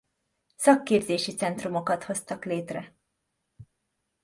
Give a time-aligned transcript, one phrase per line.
[0.55, 2.95] Szakképzési centrumokat hoztak létre.